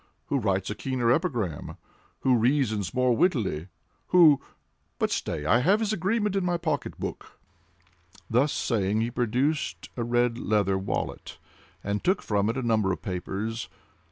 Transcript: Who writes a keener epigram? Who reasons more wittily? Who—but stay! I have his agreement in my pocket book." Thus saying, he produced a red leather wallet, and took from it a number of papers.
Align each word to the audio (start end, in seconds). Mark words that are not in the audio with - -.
Who 0.29 0.39
writes 0.39 0.71
a 0.71 0.73
keener 0.73 1.11
epigram? 1.11 1.77
Who 2.21 2.35
reasons 2.35 2.91
more 2.91 3.15
wittily? 3.15 3.67
Who—but 4.07 5.11
stay! 5.11 5.45
I 5.45 5.59
have 5.59 5.79
his 5.79 5.93
agreement 5.93 6.35
in 6.35 6.43
my 6.43 6.57
pocket 6.57 6.99
book." 6.99 7.39
Thus 8.27 8.51
saying, 8.51 9.01
he 9.01 9.11
produced 9.11 9.89
a 9.95 10.03
red 10.03 10.39
leather 10.39 10.79
wallet, 10.79 11.37
and 11.83 12.03
took 12.03 12.23
from 12.23 12.49
it 12.49 12.57
a 12.57 12.63
number 12.63 12.91
of 12.91 13.03
papers. 13.03 13.69